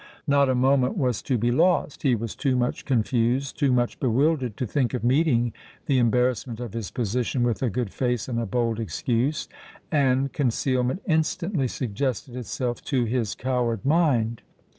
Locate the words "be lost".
1.37-2.01